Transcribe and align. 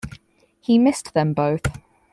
He 0.61 0.79
missed 0.79 1.13
them 1.13 1.33
both. 1.33 1.61